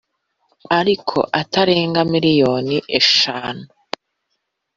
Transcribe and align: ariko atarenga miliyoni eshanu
ariko 0.79 1.17
atarenga 1.41 1.99
miliyoni 2.13 2.77
eshanu 2.99 3.65